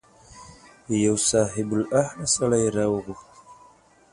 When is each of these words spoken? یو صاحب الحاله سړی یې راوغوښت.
یو 1.05 1.15
صاحب 1.29 1.67
الحاله 1.77 2.25
سړی 2.35 2.59
یې 2.65 2.69
راوغوښت. 2.75 3.29